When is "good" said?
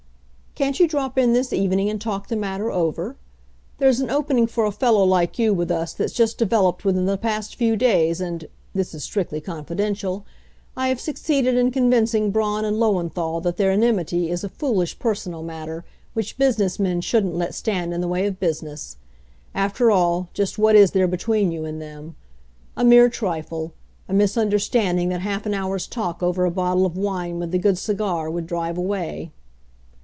27.57-27.77